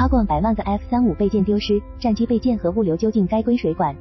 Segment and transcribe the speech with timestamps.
[0.00, 3.94] 超过百万个 F 三五备件丢失，战机备件和物流究竟该归谁管？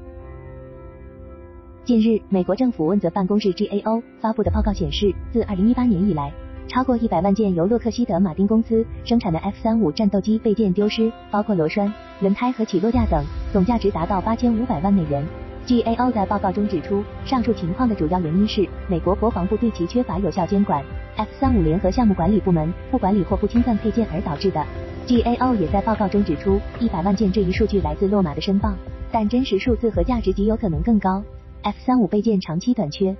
[1.83, 6.31] 近日，美国政府问责办公室 GAO 发布的报告显示，自2018年以来，
[6.69, 13.21] 超过一百万件由洛克希德马丁公司生产的 F 三五战斗机备件丢失，包括螺栓、轮胎和起落架等，
[13.51, 15.21] 总价值达到八千五百万美元。
[15.67, 20.83] GAO 在报告中指出，上述情况的主要原因是美国国防部对其缺乏有效监管
[21.15, 24.65] ，F 三五联合项目管理部门不管理或不清算配件而导致的。
[25.05, 28.73] GAO 也在报告中指出，一百万件这一数据来自洛马的申报，
[29.11, 31.23] 但真实数字和价值极有可能更高。
[31.61, 33.15] F 三五备件长期短缺，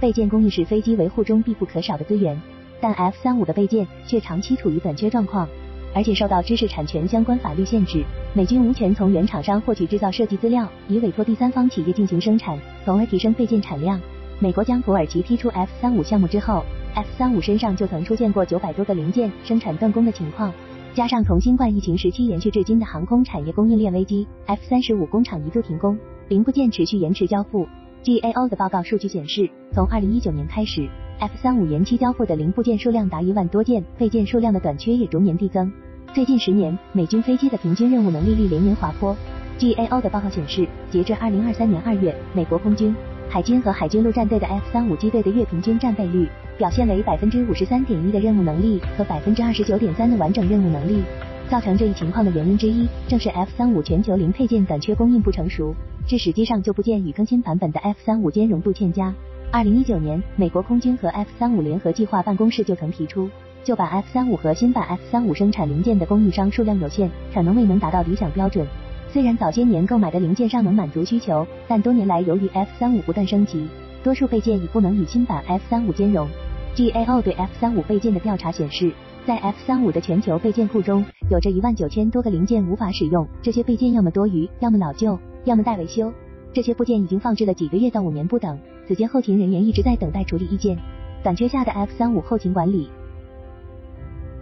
[0.00, 2.40] 备件供应是飞机维护中必不可少的资源，
[2.80, 5.48] 但 F 三五的备件却长期处于短缺状况，
[5.96, 13.98] 而且受到知识产权相关法律限制，美军无权从原厂商获取制造设计资料，以委托第三方企业进行生产，从而提升备件产量。
[14.38, 16.62] 美国将土耳其踢出 F 三五项目之后
[16.94, 20.52] ，F 三五身上就曾出现过九百多个零件生产断供的情况。
[20.92, 27.66] 加上从新冠疫情时期延续至今的航空产业供应链危机，F 三十五工厂一度停工，零部件持续延迟交付。
[28.04, 30.86] GAO 的报告数据显示，从二零一九年开始
[31.18, 35.72] ，F 三五延期交付的零部件数量达一万多件，备件数量的短缺也逐年递增。
[36.14, 39.14] 最近十年，美军飞机的平均任务能力率连年滑坡。
[39.58, 42.94] GAO 的报告显示，截至二零二三年二月，美国空军、
[43.28, 46.28] 海军和海军陆战队的 F 三五机队的月平均战备率。
[46.56, 51.02] 表现为百分之五十三点一的任务能力和百分之二十九点三的完整任务能力。
[51.50, 55.74] 造成这一情况的原因之一，正是 F 三五全球零配件短缺供应不成熟，
[56.06, 59.12] 致使机上旧部件与更新版本的 F 三五兼容度欠佳。
[59.52, 63.28] 二零一九年，美国空军和 F 三五联合计划办公室就曾提出，
[63.66, 68.64] 旧版 F 三五和新版 F 三五生产零件的供应商数量有限，产能未能达到理想标准。
[69.12, 73.66] 虽然早些年购买的零件尚能满足需求，但多年来由于 F 三五不断升级，
[74.04, 76.28] 多数备件已不能与新版 F 三五兼容。
[76.76, 78.92] GAO 对 F 三五备件的调查显示，
[79.26, 86.12] 在 F 三五的全球备件库中，有着一万九千多个零件无法使用，这些备件要么多余，要么老旧，要么待维修。
[86.52, 88.56] 这些部件已经放置了几个月到五年不等，
[88.86, 90.78] 此间后勤人员一直在等待处理意见。
[91.24, 92.88] 短缺下的 F 三五后勤管理，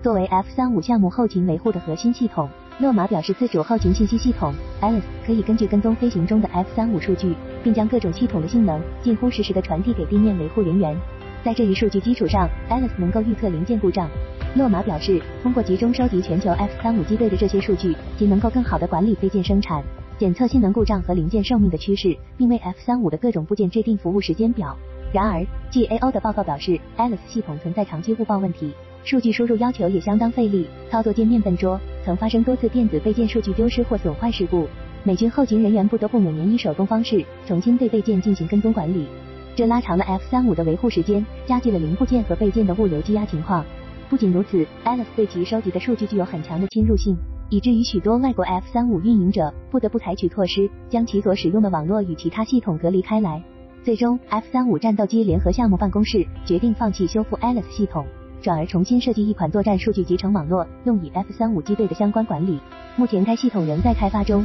[0.04, 2.46] 作为 F 三五项目后勤维护的核心系统，
[2.78, 10.94] 洛马表示，自主后勤信息系统 Alice 可以根据跟踪飞行中的 F 三五数据，并将各种系统的性能近乎实时的传递给地面维护人员。
[11.42, 14.06] 在这一数据基础上，Alice 能够预测零件故障。
[14.54, 19.82] 洛马表示，通过集中收集全球 F 三五机队的这些数据，即能够更好地管理飞舰生产，
[20.18, 24.76] 检测性能故障和零件寿命的趋势，并为 F 三五的各种部件制定服务时间表。
[25.14, 34.66] 然而，GAO 的报告表示，Alice 系统存在长期误报问题，数据输入要求也相当费力，操作界面笨拙，曾发生多次电子备件数据丢失或损坏事故。
[35.02, 39.06] 美军后勤人员不得不每年以手动方式重新对备件进行跟踪管理。
[39.54, 43.62] 这拉长了 F 三五的维护时间，加剧了零部件和备件的物流积压情况。
[44.08, 47.14] 不仅如此，Alice 对其收集的数据具有很强的侵入性，
[47.50, 53.44] 以至于许多外国 F 三五运营者不得不采取措施，将其所使用的网络与其他系统隔离开来。
[53.82, 58.06] 最终，F 三五战斗机联合项目办公室决定放弃修复 Alice 系统，
[58.44, 62.60] 转而重新设计一款作战数据集成网络，用以 F 三五机队的相关管理。
[62.94, 64.44] 目前该系统仍在开发中。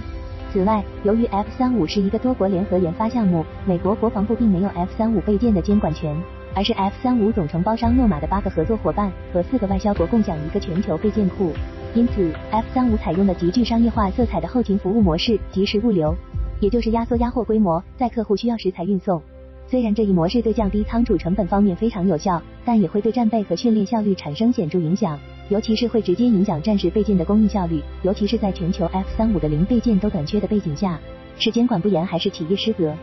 [0.54, 6.16] 此外，由于 F 三五是一个多国联合研发项目，美国国防部并没有 F 三五备件的监管权，
[6.56, 11.52] 而是 F 三五总承包商诺马的八个合作伙伴和四个外销国共享一个全球备件库。
[11.94, 16.16] 因此，F 三五采用了极具商业化色彩的后勤服务模式，即时物流，
[16.62, 19.22] 也就是压缩压货规模，在客户需要时才运送。
[19.68, 25.20] 虽然这一模式对降低仓储成本方面非常有效，但也会对战备和训练效率产生显著影响。
[25.50, 31.00] 尤其是会直接影响战时备件的供应效率，尤其是在全球 F 三五的零备件都短缺的背景下，
[31.40, 32.94] 是监管不严还是企业失责？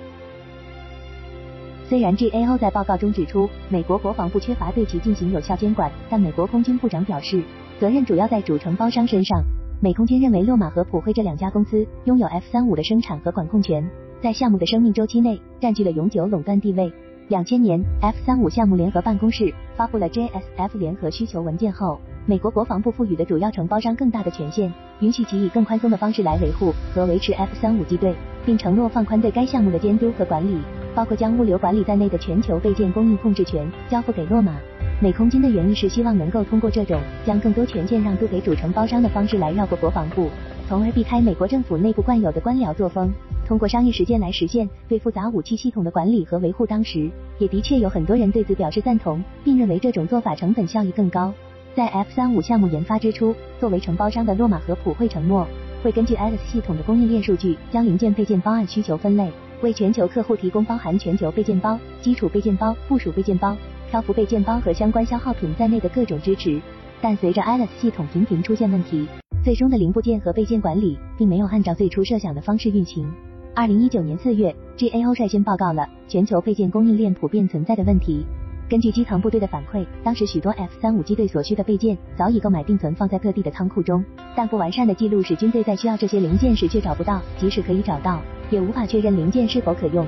[1.89, 7.43] 虽然 GAO 在报告中指出，美国国防部缺乏对其进行有效监管，但美国空军部长表示，
[7.81, 9.43] 责任主要在主承包商身上。
[9.83, 13.85] 美空军认为，洛马和普惠这两家公司拥有 F 三五的生产和管控权，
[14.23, 16.93] 在项目的生命周期内占据了永久垄断地位。
[17.29, 21.99] 两千年，F 三五项目联合办公室发布了 JSF 联合需求文件后。
[22.25, 28.15] 美国国防部赋予的主要承包商更大的权限，允许其以更宽松的方式来维护和维持 F 三五机队，
[28.45, 30.61] 并承诺放宽对该项目的监督和管理，
[30.95, 34.57] 包括将物流管理在内的全球备件供应控制权交付给洛马。
[34.99, 40.31] 美空军的原意是希望能够通过这种将更多权限让渡给主承包商的方式来绕过国防部，
[40.67, 43.13] 从而避开美国政府内部惯有的官僚作风，
[43.47, 46.65] 通过商业实践来实现对复杂武器系统的管理和维护。
[46.67, 51.31] 当时也的确有很多人对此表示赞同，并认为这种做法成本效益更高。
[51.75, 55.47] 在 F 三五项目研发之初，作为承包商的洛马和普惠承诺，
[55.83, 63.55] 会根据 Alice 系统的供应链数据，将零件备件包按需求分类，为全球客户提供包含全球备件包、基础备件包、部署备件包、
[63.91, 66.61] 漂浮备件包和相关消耗品在内的各种支持。
[67.01, 69.07] 但随着 Alice 系统频频出现问题，
[69.45, 73.07] 最终的零部件和备件管理并没有按照最初设想的方式运行。
[73.55, 78.25] 二零一九年四月，GAO 率先报告了全球备件供应链普遍存在的问题。
[78.69, 84.05] 根据基层部队的反馈，当时许多 F 三五机队所需的备件早已购买并存放在各地的仓库中，
[84.35, 90.05] 但不完善的记录使军队在需要这些零件时却找不到，即使可以找到，也无法确认零件是否可用。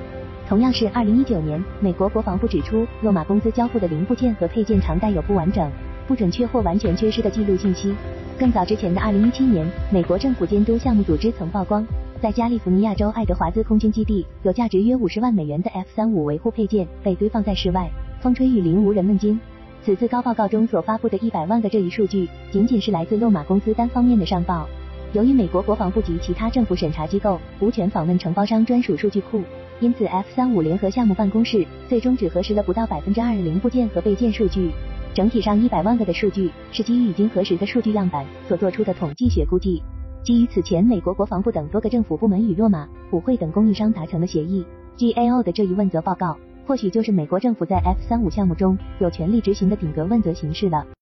[0.48, 5.70] 同样是二零一九年，美国国防部指出，洛马公司交付的零部件和配件常带有不完整、
[6.06, 7.94] 不准确或完全缺失的记录信息。
[8.38, 11.86] 更早之前的二零一七年，美国政府监督项目组织曾曝光，
[12.22, 17.86] 在加利福尼亚州爱德华兹空军基地，有价值约五十万美元的 F 三五维护配件被堆放在室外。
[18.22, 19.38] 风吹雨淋无人问津。
[19.84, 24.66] 此次高报告中所发布的一百万个这一数据，仅仅是来自洛马公司单方面的上报。
[25.12, 29.42] 由于美国国防部及其他政府审查机构无权访问承包商专属数据库，
[29.80, 34.70] 因此 F 三五联合项目办公室最终只核实了不到百分之二的零部件和备件数据。
[35.14, 39.82] 整体上一百万个的数据是基于已经核实的数据样板所做出的统计学估计。
[40.22, 44.64] 基于此前美国国防部等多个政府部门与洛马、普惠等供应商达成的协议
[44.96, 46.36] ，GAO 的这一问责报告。
[46.66, 50.84] 或许就是美国政府在 F 三五项目中有权利执行的顶格问责形式了。